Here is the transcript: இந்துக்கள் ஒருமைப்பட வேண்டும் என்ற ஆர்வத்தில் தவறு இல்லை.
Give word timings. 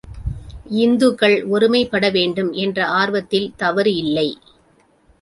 இந்துக்கள் 0.77 1.35
ஒருமைப்பட 1.45 2.09
வேண்டும் 2.11 2.51
என்ற 2.63 2.87
ஆர்வத்தில் 2.95 3.49
தவறு 3.55 3.93
இல்லை. 3.95 4.29